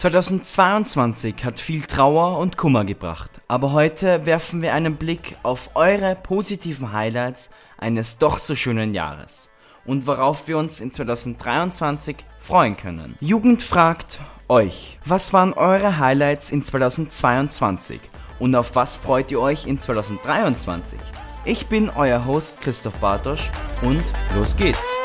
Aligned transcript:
2022 0.00 1.44
hat 1.44 1.60
viel 1.60 1.82
Trauer 1.82 2.38
und 2.38 2.56
Kummer 2.56 2.86
gebracht, 2.86 3.42
aber 3.48 3.72
heute 3.72 4.24
werfen 4.24 4.62
wir 4.62 4.72
einen 4.72 4.96
Blick 4.96 5.36
auf 5.42 5.72
eure 5.74 6.14
positiven 6.14 6.94
Highlights 6.94 7.50
eines 7.76 8.16
doch 8.16 8.38
so 8.38 8.56
schönen 8.56 8.94
Jahres 8.94 9.50
und 9.84 10.06
worauf 10.06 10.48
wir 10.48 10.56
uns 10.56 10.80
in 10.80 10.90
2023 10.90 12.16
freuen 12.38 12.78
können. 12.78 13.18
Jugend 13.20 13.62
fragt 13.62 14.20
euch, 14.48 14.98
was 15.04 15.34
waren 15.34 15.52
eure 15.52 15.98
Highlights 15.98 16.50
in 16.50 16.62
2022 16.62 18.00
und 18.38 18.54
auf 18.54 18.74
was 18.74 18.96
freut 18.96 19.30
ihr 19.30 19.40
euch 19.42 19.66
in 19.66 19.78
2023? 19.78 20.98
Ich 21.44 21.66
bin 21.66 21.90
euer 21.90 22.24
Host 22.24 22.62
Christoph 22.62 22.96
Bartosch 23.00 23.50
und 23.82 24.04
los 24.34 24.56
geht's! 24.56 24.99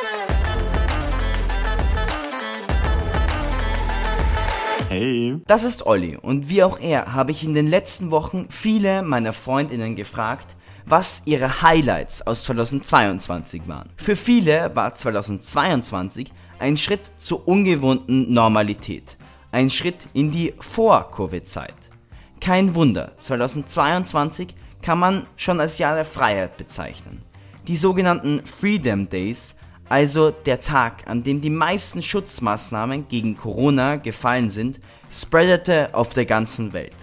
Hey. 4.97 5.41
Das 5.45 5.65
ist 5.65 5.85
Olli 5.85 6.15
und 6.15 6.47
wie 6.47 6.63
auch 6.63 6.79
er 6.79 7.13
habe 7.13 7.31
ich 7.31 7.43
in 7.43 7.53
den 7.53 7.67
letzten 7.67 8.11
Wochen 8.11 8.45
viele 8.49 9.01
meiner 9.01 9.33
Freundinnen 9.33 9.97
gefragt, 9.97 10.55
was 10.85 11.23
ihre 11.25 11.61
Highlights 11.61 12.25
aus 12.25 12.45
2022 12.45 13.63
waren. 13.67 13.89
Für 13.97 14.15
viele 14.15 14.73
war 14.73 14.95
2022 14.95 16.31
ein 16.59 16.77
Schritt 16.77 17.11
zur 17.17 17.45
ungewohnten 17.45 18.31
Normalität, 18.33 19.17
ein 19.51 19.69
Schritt 19.69 20.07
in 20.13 20.31
die 20.31 20.53
Vor-Covid-Zeit. 20.61 21.75
Kein 22.39 22.73
Wunder, 22.73 23.11
2022 23.17 24.55
kann 24.81 24.97
man 24.97 25.25
schon 25.35 25.59
als 25.59 25.77
Jahr 25.77 25.95
der 25.95 26.05
Freiheit 26.05 26.55
bezeichnen. 26.55 27.21
Die 27.67 27.75
sogenannten 27.75 28.45
Freedom 28.45 29.09
Days 29.09 29.57
also 29.87 30.31
der 30.31 30.61
Tag, 30.61 31.07
an 31.07 31.23
dem 31.23 31.41
die 31.41 31.49
meisten 31.49 32.01
Schutzmaßnahmen 32.01 33.07
gegen 33.07 33.37
Corona 33.37 33.97
gefallen 33.97 34.49
sind, 34.49 34.79
spreadete 35.11 35.93
auf 35.93 36.13
der 36.13 36.25
ganzen 36.25 36.73
Welt. 36.73 36.95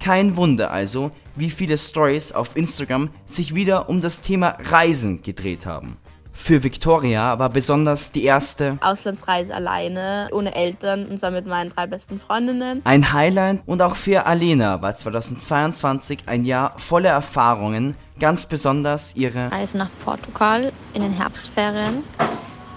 Kein 0.00 0.36
Wunder 0.36 0.70
also, 0.70 1.12
wie 1.36 1.50
viele 1.50 1.78
Stories 1.78 2.32
auf 2.32 2.56
Instagram 2.56 3.10
sich 3.24 3.54
wieder 3.54 3.88
um 3.88 4.00
das 4.00 4.22
Thema 4.22 4.56
Reisen 4.60 5.22
gedreht 5.22 5.66
haben. 5.66 5.96
Für 6.32 6.64
Victoria 6.64 7.38
war 7.38 7.50
besonders 7.50 8.10
die 8.10 8.24
erste 8.24 8.78
Auslandsreise 8.80 9.54
alleine, 9.54 10.28
ohne 10.32 10.54
Eltern 10.54 11.06
und 11.06 11.20
zwar 11.20 11.30
mit 11.30 11.46
meinen 11.46 11.70
drei 11.70 11.86
besten 11.86 12.18
Freundinnen. 12.18 12.80
Ein 12.84 13.12
Highlight 13.12 13.60
und 13.66 13.82
auch 13.82 13.96
für 13.96 14.26
Alena 14.26 14.82
war 14.82 14.96
2022 14.96 16.20
ein 16.26 16.44
Jahr 16.44 16.78
voller 16.78 17.10
Erfahrungen, 17.10 17.96
ganz 18.18 18.46
besonders 18.46 19.14
ihre 19.14 19.52
Reise 19.52 19.76
nach 19.76 19.90
Portugal 20.04 20.72
in 20.94 21.02
den 21.02 21.12
Herbstferien. 21.12 22.02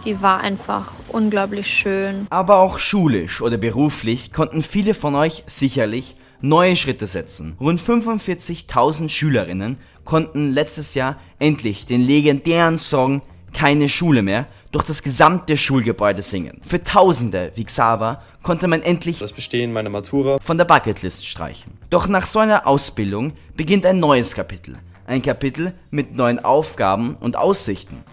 Die 0.06 0.22
war 0.22 0.42
einfach 0.42 0.92
unglaublich 1.08 1.68
schön. 1.68 2.28
Aber 2.30 2.58
auch 2.58 2.78
schulisch 2.78 3.42
oder 3.42 3.58
beruflich 3.58 4.32
konnten 4.32 4.62
viele 4.62 4.94
von 4.94 5.16
euch 5.16 5.44
sicherlich 5.48 6.16
neue 6.42 6.76
Schritte 6.76 7.08
setzen. 7.08 7.56
Rund 7.60 7.82
45.000 7.82 9.10
Schülerinnen 9.10 9.78
konnten 10.04 10.52
letztes 10.52 10.94
Jahr 10.94 11.18
endlich 11.40 11.88
den 11.88 12.02
legendären 12.02 12.78
Song 12.78 13.22
keine 13.56 13.88
Schule 13.90 14.22
mehr 14.22 14.48
durch 14.72 14.84
das 14.84 15.02
gesamte 15.02 15.56
Schulgebäude 15.56 16.22
singen. 16.22 16.60
Für 16.62 16.84
Tausende 16.84 17.52
wie 17.56 17.64
Xaver 17.64 18.22
konnte 18.44 18.68
man 18.68 18.82
endlich 18.82 19.20
das 19.20 19.32
Bestehen 19.32 19.72
meiner 19.72 19.90
Matura 19.90 20.38
von 20.40 20.58
der 20.58 20.66
Bucketlist 20.66 21.26
streichen. 21.26 21.72
Doch 21.90 22.08
nach 22.08 22.26
so 22.26 22.40
einer 22.40 22.68
Ausbildung 22.68 23.34
beginnt 23.56 23.86
ein 23.86 24.00
neues 24.00 24.36
Kapitel. 24.36 24.76
Ein 25.08 25.22
Kapitel 25.22 25.74
mit 25.90 26.16
neuen 26.16 26.44
Aufgaben 26.44 27.16
und 27.16 27.38
Aussichten. 27.38 28.04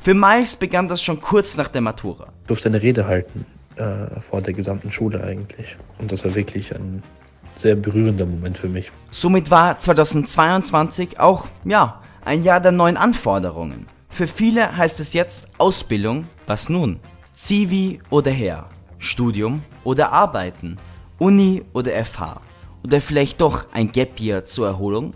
Für 0.00 0.14
Miles 0.14 0.56
begann 0.56 0.88
das 0.88 1.02
schon 1.02 1.20
kurz 1.20 1.56
nach 1.56 1.68
der 1.68 1.80
Matura. 1.80 2.28
Ich 2.42 2.46
durfte 2.46 2.68
eine 2.68 2.80
Rede 2.80 3.06
halten 3.06 3.44
äh, 3.76 4.20
vor 4.20 4.40
der 4.40 4.52
gesamten 4.52 4.92
Schule 4.92 5.22
eigentlich. 5.22 5.76
Und 5.98 6.12
das 6.12 6.24
war 6.24 6.34
wirklich 6.34 6.74
ein 6.74 7.02
sehr 7.54 7.74
berührender 7.74 8.26
Moment 8.26 8.58
für 8.58 8.68
mich. 8.68 8.92
Somit 9.10 9.50
war 9.50 9.78
2022 9.78 11.18
auch, 11.18 11.46
ja, 11.64 12.00
ein 12.24 12.44
Jahr 12.44 12.60
der 12.60 12.72
neuen 12.72 12.96
Anforderungen. 12.96 13.86
Für 14.12 14.26
viele 14.26 14.76
heißt 14.76 15.00
es 15.00 15.14
jetzt 15.14 15.48
Ausbildung, 15.56 16.26
was 16.46 16.68
nun? 16.68 17.00
Zivi 17.32 17.98
oder 18.10 18.30
Her, 18.30 18.68
Studium 18.98 19.62
oder 19.84 20.12
Arbeiten, 20.12 20.76
Uni 21.18 21.62
oder 21.72 21.92
FH 22.04 22.42
oder 22.84 23.00
vielleicht 23.00 23.40
doch 23.40 23.64
ein 23.72 23.90
Gap 23.90 24.20
Year 24.20 24.44
zur 24.44 24.66
Erholung? 24.66 25.14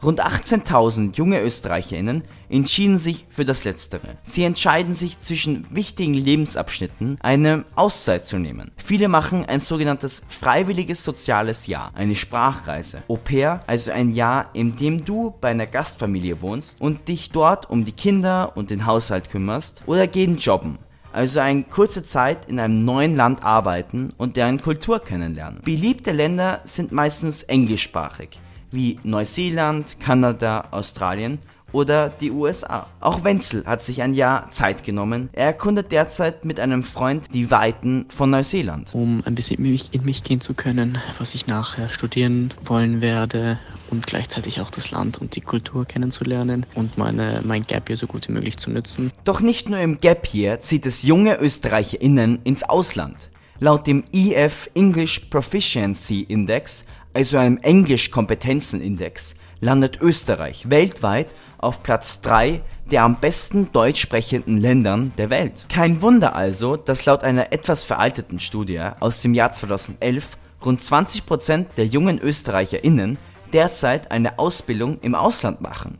Rund 0.00 0.24
18.000 0.24 1.16
junge 1.16 1.42
ÖsterreicherInnen 1.42 2.22
entschieden 2.48 2.98
sich 2.98 3.26
für 3.28 3.44
das 3.44 3.64
Letztere. 3.64 4.16
Sie 4.22 4.44
entscheiden 4.44 4.92
sich 4.92 5.18
zwischen 5.18 5.66
wichtigen 5.70 6.14
Lebensabschnitten 6.14 7.18
eine 7.20 7.64
Auszeit 7.74 8.24
zu 8.24 8.38
nehmen. 8.38 8.70
Viele 8.76 9.08
machen 9.08 9.44
ein 9.44 9.58
sogenanntes 9.58 10.24
freiwilliges 10.28 11.02
soziales 11.02 11.66
Jahr, 11.66 11.90
eine 11.96 12.14
Sprachreise. 12.14 13.02
Au 13.08 13.16
pair, 13.16 13.64
also 13.66 13.90
ein 13.90 14.12
Jahr, 14.12 14.50
in 14.52 14.76
dem 14.76 15.04
du 15.04 15.34
bei 15.40 15.48
einer 15.48 15.66
Gastfamilie 15.66 16.40
wohnst 16.42 16.80
und 16.80 17.08
dich 17.08 17.30
dort 17.30 17.68
um 17.68 17.84
die 17.84 17.92
Kinder 17.92 18.52
und 18.56 18.70
den 18.70 18.86
Haushalt 18.86 19.30
kümmerst 19.30 19.82
oder 19.86 20.06
gehen 20.06 20.38
jobben 20.38 20.78
also 21.10 21.40
eine 21.40 21.62
kurze 21.62 22.04
Zeit 22.04 22.46
in 22.48 22.60
einem 22.60 22.84
neuen 22.84 23.16
Land 23.16 23.42
arbeiten 23.42 24.12
und 24.18 24.36
deren 24.36 24.60
Kultur 24.60 25.00
kennenlernen. 25.00 25.62
Beliebte 25.64 26.12
Länder 26.12 26.60
sind 26.64 26.92
meistens 26.92 27.42
englischsprachig 27.42 28.38
wie 28.70 28.98
Neuseeland, 29.02 29.98
Kanada, 30.00 30.68
Australien 30.70 31.38
oder 31.72 32.08
die 32.08 32.30
USA. 32.30 32.86
Auch 33.00 33.24
Wenzel 33.24 33.64
hat 33.66 33.82
sich 33.82 34.02
ein 34.02 34.14
Jahr 34.14 34.50
Zeit 34.50 34.84
genommen. 34.84 35.28
Er 35.32 35.46
erkundet 35.46 35.92
derzeit 35.92 36.44
mit 36.44 36.60
einem 36.60 36.82
Freund 36.82 37.26
die 37.32 37.50
Weiten 37.50 38.06
von 38.08 38.30
Neuseeland. 38.30 38.94
Um 38.94 39.22
ein 39.26 39.34
bisschen 39.34 39.64
in 39.64 40.04
mich 40.04 40.24
gehen 40.24 40.40
zu 40.40 40.54
können, 40.54 40.98
was 41.18 41.34
ich 41.34 41.46
nachher 41.46 41.90
studieren 41.90 42.54
wollen 42.64 43.00
werde 43.02 43.58
und 43.90 44.06
gleichzeitig 44.06 44.60
auch 44.60 44.70
das 44.70 44.90
Land 44.90 45.18
und 45.18 45.36
die 45.36 45.40
Kultur 45.40 45.84
kennenzulernen 45.84 46.66
und 46.74 46.98
meine, 46.98 47.40
mein 47.44 47.64
Gap 47.66 47.88
Year 47.88 47.96
so 47.96 48.06
gut 48.06 48.28
wie 48.28 48.32
möglich 48.32 48.56
zu 48.56 48.70
nutzen. 48.70 49.12
Doch 49.24 49.40
nicht 49.40 49.68
nur 49.68 49.78
im 49.78 49.98
Gap 49.98 50.32
Year 50.34 50.60
zieht 50.60 50.86
es 50.86 51.02
junge 51.02 51.40
ÖsterreicherInnen 51.40 52.40
ins 52.44 52.62
Ausland. 52.62 53.30
Laut 53.60 53.88
dem 53.88 54.04
EF 54.12 54.70
English 54.74 55.18
Proficiency 55.30 56.22
Index 56.22 56.84
also 57.12 57.38
einem 57.38 57.58
Englisch-Kompetenzen-Index, 57.58 59.34
landet 59.60 60.00
Österreich 60.00 60.70
weltweit 60.70 61.34
auf 61.58 61.82
Platz 61.82 62.20
3 62.20 62.60
der 62.92 63.02
am 63.02 63.20
besten 63.20 63.70
deutsch 63.72 64.00
sprechenden 64.00 64.56
Ländern 64.56 65.12
der 65.18 65.28
Welt. 65.28 65.66
Kein 65.68 66.00
Wunder 66.00 66.34
also, 66.34 66.76
dass 66.76 67.04
laut 67.04 67.22
einer 67.22 67.52
etwas 67.52 67.82
veralteten 67.82 68.38
Studie 68.38 68.80
aus 69.00 69.20
dem 69.20 69.34
Jahr 69.34 69.52
2011 69.52 70.38
rund 70.64 70.80
20% 70.80 71.66
der 71.76 71.86
jungen 71.86 72.18
ÖsterreicherInnen 72.18 73.18
derzeit 73.52 74.10
eine 74.10 74.38
Ausbildung 74.38 75.00
im 75.02 75.14
Ausland 75.14 75.60
machen. 75.60 75.98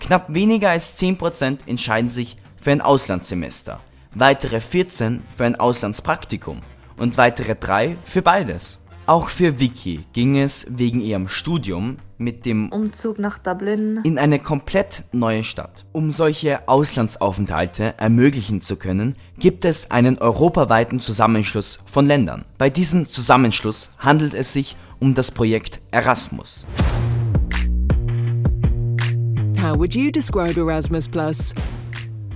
Knapp 0.00 0.26
weniger 0.34 0.70
als 0.70 1.00
10% 1.00 1.60
entscheiden 1.66 2.10
sich 2.10 2.36
für 2.60 2.72
ein 2.72 2.82
Auslandssemester, 2.82 3.80
weitere 4.12 4.60
14 4.60 5.22
für 5.34 5.44
ein 5.44 5.56
Auslandspraktikum 5.56 6.60
und 6.96 7.18
weitere 7.18 7.54
3 7.54 7.96
für 8.04 8.22
beides. 8.22 8.80
Auch 9.06 9.28
für 9.28 9.60
Vicky 9.60 10.04
ging 10.12 10.36
es 10.36 10.66
wegen 10.68 11.00
ihrem 11.00 11.28
Studium 11.28 11.98
mit 12.18 12.44
dem 12.44 12.70
Umzug 12.70 13.20
nach 13.20 13.38
Dublin 13.38 14.00
in 14.02 14.18
eine 14.18 14.40
komplett 14.40 15.04
neue 15.12 15.44
Stadt. 15.44 15.84
Um 15.92 16.10
solche 16.10 16.68
Auslandsaufenthalte 16.68 17.94
ermöglichen 17.98 18.60
zu 18.60 18.74
können, 18.74 19.14
gibt 19.38 19.64
es 19.64 19.92
einen 19.92 20.18
europaweiten 20.18 20.98
Zusammenschluss 20.98 21.78
von 21.86 22.06
Ländern. 22.06 22.44
Bei 22.58 22.68
diesem 22.68 23.06
Zusammenschluss 23.06 23.92
handelt 23.98 24.34
es 24.34 24.52
sich 24.52 24.76
um 24.98 25.14
das 25.14 25.30
Projekt 25.30 25.80
Erasmus. 25.92 26.66
How 29.62 29.78
would 29.78 29.94
you 29.94 30.10
describe 30.10 30.58
Erasmus 30.58 31.08
Plus? 31.08 31.54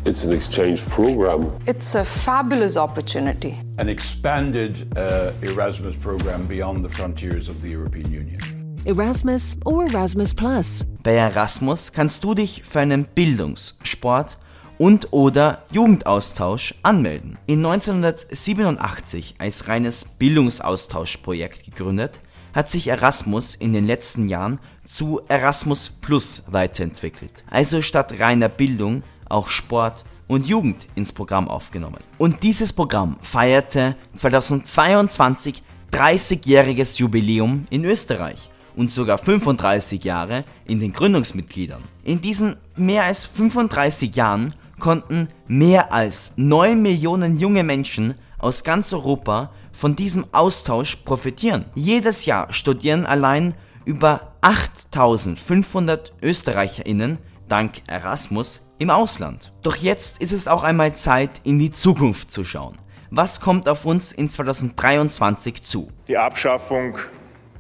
It's 0.07 0.25
an 0.25 0.33
exchange 0.33 0.89
program. 0.89 1.53
It's 1.67 1.95
a 1.95 2.05
fabulous 2.05 2.79
opportunity. 2.79 3.59
An 3.77 3.91
expanded 3.91 4.97
uh, 4.97 5.33
Erasmus 5.43 5.95
program 5.97 6.47
beyond 6.47 6.83
the 6.83 6.89
frontiers 6.89 7.51
of 7.51 7.61
the 7.61 7.69
European 7.69 8.11
Union. 8.11 8.41
Erasmus 8.87 9.57
or 9.67 9.85
Erasmus 9.85 10.35
Plus. 10.35 10.87
Bei 11.03 11.17
Erasmus 11.17 11.93
kannst 11.93 12.25
du 12.25 12.33
dich 12.33 12.63
für 12.63 12.81
einen 12.81 13.05
Bildungs-, 13.15 13.77
Sport- 13.83 14.39
und 14.79 15.13
oder 15.13 15.65
Jugendaustausch 15.71 16.75
anmelden. 16.83 17.37
In 17.45 17.59
1987 17.67 19.35
als 19.37 19.69
reines 19.69 20.07
Bildungsaustauschprojekt 20.07 21.67
gegründet, 21.67 22.21
hat 22.55 22.71
sich 22.71 22.89
Erasmus 22.89 23.55
in 23.55 23.75
den 23.75 23.87
letzten 23.87 24.31
Jahren 24.31 24.61
zu 24.87 25.21
Erasmus 25.29 25.91
Plus 26.01 26.45
weiterentwickelt. 26.47 27.45
Also 27.51 27.83
statt 27.83 28.19
reiner 28.19 28.49
Bildung 28.49 29.03
auch 29.31 29.49
Sport 29.49 30.05
und 30.29 30.47
Jugend 30.47 30.87
ins 30.95 31.13
Programm 31.13 31.49
aufgenommen. 31.49 31.99
Und 32.19 32.43
dieses 32.43 32.73
Programm 32.73 33.17
feierte 33.21 33.97
2022 34.15 35.63
30-jähriges 35.93 36.99
Jubiläum 36.99 37.67
in 37.71 37.85
Österreich 37.85 38.51
und 38.77 38.91
sogar 38.91 39.19
35 39.19 40.05
Jahre 40.05 40.45
in 40.65 40.79
den 40.79 40.93
Gründungsmitgliedern. 40.93 41.83
In 42.05 42.21
diesen 42.21 42.57
mehr 42.77 43.05
als 43.05 43.27
35 43.27 44.15
Jahren 44.15 44.55
konnten 44.79 45.29
mehr 45.49 45.93
als 45.93 46.35
9 46.37 46.81
Millionen 46.81 47.37
junge 47.39 47.65
Menschen 47.65 48.15
aus 48.39 48.65
ganz 48.65 48.93
Europa 48.93 49.51
von 49.73 49.97
diesem 49.97 50.27
Austausch 50.33 50.97
profitieren. 50.97 51.67
Jedes 51.75 52.25
Jahr 52.25 52.53
studieren 52.53 53.05
allein 53.05 53.55
über 53.85 54.33
8500 54.41 56.13
Österreicherinnen 56.23 57.19
dank 57.49 57.83
Erasmus 57.87 58.63
im 58.81 58.91
Ausland. 58.91 59.53
Doch 59.63 59.77
jetzt 59.77 60.21
ist 60.21 60.33
es 60.33 60.49
auch 60.49 60.63
einmal 60.63 60.95
Zeit, 60.95 61.43
in 61.45 61.59
die 61.59 61.71
Zukunft 61.71 62.33
zu 62.33 62.45
schauen. 62.45 62.77
Was 63.11 63.41
kommt 63.41 63.69
auf 63.69 63.85
uns 63.85 64.11
in 64.11 64.29
2023 64.29 65.63
zu? 65.63 65.89
Die 66.09 66.17
Abschaffung 66.17 66.97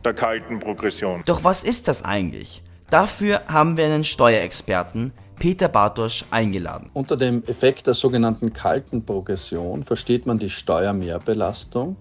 der 0.02 0.14
kalten 0.14 0.58
Progression. 0.58 1.22
Doch 1.26 1.44
was 1.44 1.62
ist 1.62 1.88
das 1.88 2.04
eigentlich? 2.04 2.62
Dafür 2.88 3.42
haben 3.48 3.76
wir 3.76 3.84
einen 3.84 4.02
Steuerexperten, 4.02 5.12
Peter 5.38 5.68
Bartosch, 5.68 6.24
eingeladen. 6.30 6.88
Unter 6.94 7.18
dem 7.18 7.44
Effekt 7.46 7.86
der 7.86 7.94
sogenannten 7.94 8.54
kalten 8.54 9.04
Progression 9.04 9.84
versteht 9.84 10.24
man 10.24 10.38
die 10.38 10.50
Steuermehrbelastung, 10.50 11.96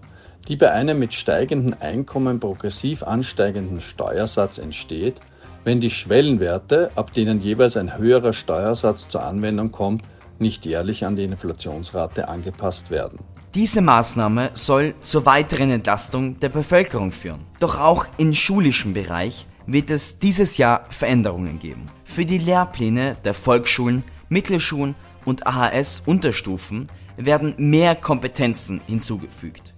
die 0.48 0.56
bei 0.56 0.70
einem 0.70 0.98
mit 0.98 1.12
steigendem 1.12 1.76
Einkommen 1.78 2.40
progressiv 2.40 3.02
ansteigenden 3.02 3.80
Steuersatz 3.80 4.56
entsteht, 4.56 5.16
wenn 5.64 5.80
die 5.80 5.90
Schwellenwerte, 5.90 6.90
ab 6.94 7.12
denen 7.12 7.40
jeweils 7.40 7.76
ein 7.76 7.98
höherer 7.98 8.32
Steuersatz 8.32 9.08
zur 9.08 9.22
Anwendung 9.22 9.70
kommt, 9.72 10.02
nicht 10.38 10.64
jährlich 10.64 11.04
an 11.04 11.16
die 11.16 11.24
Inflationsrate 11.24 12.28
angepasst 12.28 12.90
werden. 12.90 13.18
Diese 13.54 13.80
Maßnahme 13.80 14.50
soll 14.54 14.94
zur 15.00 15.26
weiteren 15.26 15.70
Entlastung 15.70 16.38
der 16.38 16.50
Bevölkerung 16.50 17.12
führen. 17.12 17.40
Doch 17.58 17.78
auch 17.78 18.06
im 18.16 18.32
schulischen 18.32 18.94
Bereich 18.94 19.46
wird 19.66 19.90
es 19.90 20.18
dieses 20.18 20.56
Jahr 20.56 20.86
Veränderungen 20.88 21.58
geben. 21.58 21.86
Für 22.04 22.24
die 22.24 22.38
Lehrpläne 22.38 23.16
der 23.24 23.34
Volksschulen, 23.34 24.04
Mittelschulen 24.28 24.94
und 25.24 25.46
AHS-Unterstufen 25.46 26.88
werden 27.16 27.54
mehr 27.58 27.96
Kompetenzen 27.96 28.80
hinzugefügt. 28.86 29.74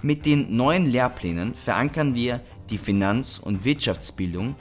Mit 0.00 0.26
den 0.26 0.54
neuen 0.54 0.86
Lehrplänen 0.86 1.54
verankern 1.54 2.14
wir 2.14 2.40
die 2.70 2.78
Finanz- 2.78 3.38
und 3.38 3.64
Wirtschaftsbildung, 3.64 4.54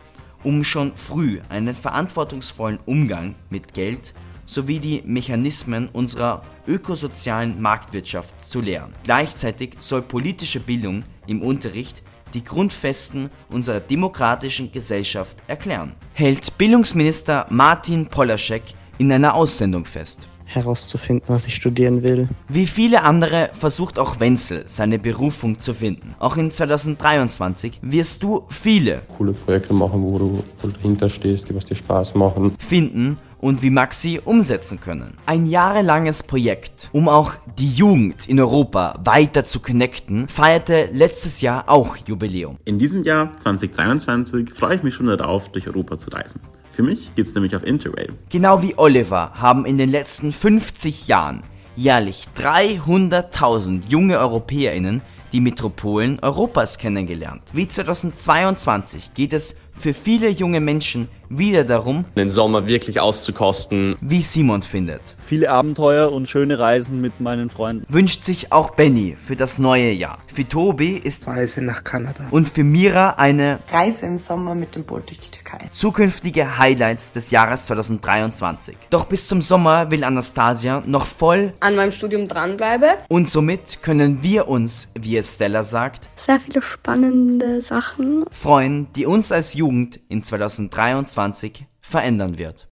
um 0.44 0.64
schon 0.64 0.96
früh 0.96 1.40
einen 1.50 1.76
verantwortungsvollen 1.76 2.80
Umgang 2.86 3.36
mit 3.50 3.74
Geld 3.74 4.14
sowie 4.46 4.80
die 4.80 5.04
Mechanismen 5.06 5.90
unserer 5.90 6.42
ökosozialen 6.68 7.62
Marktwirtschaft 7.62 8.34
zu 8.44 8.62
lehren. 8.62 8.94
Gleichzeitig 9.04 9.76
soll 9.80 10.02
politische 10.02 10.60
Bildung 10.60 11.04
im 11.28 11.42
Unterricht 11.42 12.02
die 12.34 12.44
Grundfesten 12.44 13.30
unserer 13.50 13.80
demokratischen 13.80 14.72
Gesellschaft 14.72 15.38
erklären, 15.48 15.94
hält 16.14 16.58
Bildungsminister 16.58 17.46
Martin 17.50 18.08
Polaschek 18.08 18.64
in 18.98 19.12
einer 19.12 19.34
Aussendung 19.34 19.86
fest 19.86 20.30
herauszufinden, 20.48 21.28
was 21.28 21.46
ich 21.46 21.56
studieren 21.56 22.04
will. 22.04 22.30
Wie 22.48 22.66
viele 22.66 23.04
andere 23.04 23.50
versucht 23.54 24.00
auch 24.00 24.20
Wenzel 24.20 24.64
seine 24.66 24.98
Berufung 24.98 25.60
zu 25.60 25.74
finden. 25.74 26.16
Auch 26.20 26.38
in 26.38 26.50
2023 26.50 27.80
wirst 27.82 28.24
du 28.24 28.46
viele 28.50 29.02
coole 29.18 29.34
Projekte 29.34 29.74
machen, 29.74 30.02
wo 30.02 30.18
du 30.18 30.44
dahinter 30.62 31.10
stehst, 31.10 31.50
die 31.50 31.56
was 31.56 31.66
dir 31.66 31.76
Spaß 31.76 32.16
machen. 32.16 32.56
Finden 32.58 33.18
und 33.40 33.62
wie 33.62 33.70
Maxi 33.70 34.20
umsetzen 34.24 34.80
können. 34.80 35.14
Ein 35.26 35.46
jahrelanges 35.46 36.24
Projekt, 36.24 36.90
um 36.92 37.08
auch 37.08 37.36
die 37.58 37.70
Jugend 37.70 38.28
in 38.28 38.40
Europa 38.40 39.00
weiter 39.04 39.46
zu 39.46 39.60
connecten, 39.60 40.28
feierte 40.28 40.90
letztes 40.92 41.42
Jahr 41.42 41.66
auch 41.68 41.98
Jubiläum. 41.98 42.58
In 42.66 42.80
diesem 42.80 43.04
Jahr 43.04 43.32
2023 43.34 44.54
freue 44.54 44.76
ich 44.76 44.84
mich 44.84 44.96
schon 44.96 45.08
darauf, 45.08 45.50
durch 45.50 45.68
Europa 45.68 45.98
zu 45.98 46.10
reisen. 46.10 46.42
Für 46.78 46.84
mich 46.84 47.16
geht's 47.16 47.34
nämlich 47.34 47.56
auf 47.56 47.64
Interrail. 47.64 48.10
Genau 48.30 48.62
wie 48.62 48.78
Oliver 48.78 49.32
haben 49.34 49.66
in 49.66 49.80
den 49.80 49.90
letzten 49.90 50.32
50 50.32 51.08
Jahren 51.08 51.42
jährlich 51.76 52.28
300.000 52.38 53.90
junge 53.90 54.20
EuropäerInnen 54.20 55.02
die 55.32 55.42
Metropolen 55.42 56.20
Europas 56.20 56.78
kennengelernt. 56.78 57.42
Wie 57.52 57.68
2022 57.68 59.16
geht 59.16 59.34
es 59.34 59.58
für 59.80 59.94
viele 59.94 60.30
junge 60.30 60.60
Menschen 60.60 61.08
wieder 61.30 61.64
darum, 61.64 62.06
den 62.16 62.30
Sommer 62.30 62.68
wirklich 62.68 63.00
auszukosten, 63.00 63.98
wie 64.02 64.22
Simon 64.22 64.62
findet. 64.62 65.02
Viele 65.26 65.50
Abenteuer 65.50 66.12
und 66.12 66.30
schöne 66.30 66.58
Reisen 66.58 67.02
mit 67.02 67.20
meinen 67.20 67.50
Freunden. 67.50 67.86
Wünscht 67.90 68.24
sich 68.24 68.52
auch 68.52 68.72
Benny 68.72 69.16
für 69.20 69.36
das 69.36 69.60
neue 69.60 69.92
Jahr. 69.92 70.20
Für 70.28 70.48
Tobi 70.48 70.92
ist 70.92 71.28
Reise 71.28 71.62
nach 71.62 71.84
Kanada. 71.84 72.26
Und 72.32 72.48
für 72.48 72.64
Mira 72.64 73.12
eine 73.12 73.60
Reise 73.70 74.06
im 74.06 74.18
Sommer 74.18 74.56
mit 74.56 74.76
dem 74.76 74.86
Boot 74.86 75.10
durch 75.10 75.20
die 75.20 75.32
Türkei. 75.32 75.68
Zukünftige 75.72 76.58
Highlights 76.58 77.14
des 77.14 77.32
Jahres 77.32 77.66
2023. 77.66 78.78
Doch 78.90 79.06
bis 79.06 79.28
zum 79.28 79.42
Sommer 79.42 79.92
will 79.92 80.04
Anastasia 80.04 80.82
noch 80.86 81.06
voll 81.06 81.52
an 81.60 81.76
meinem 81.76 81.92
Studium 81.92 82.28
dranbleiben. 82.28 82.92
Und 83.10 83.30
somit 83.30 83.82
können 83.82 84.20
wir 84.22 84.48
uns, 84.48 84.92
wie 84.98 85.18
es 85.18 85.36
Stella 85.36 85.64
sagt, 85.64 86.10
sehr 86.16 86.40
viele 86.40 86.62
spannende 86.62 87.62
Sachen 87.62 88.24
freuen, 88.32 88.88
die 88.96 89.06
uns 89.06 89.32
als 89.32 89.56
Jugend 89.68 90.00
in 90.08 90.24
2023 90.24 91.66
verändern 91.82 92.38
wird. 92.38 92.66